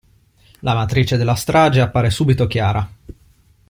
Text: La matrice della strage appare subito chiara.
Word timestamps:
La 0.61 0.73
matrice 0.73 1.15
della 1.15 1.35
strage 1.35 1.79
appare 1.79 2.09
subito 2.09 2.47
chiara. 2.47 2.89